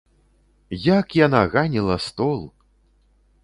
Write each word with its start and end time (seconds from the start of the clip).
Як 0.97 1.05
яна 1.19 1.43
ганіла 1.53 1.97
стол! 2.09 2.45